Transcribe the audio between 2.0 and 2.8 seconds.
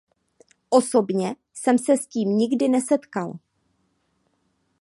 ním nikdy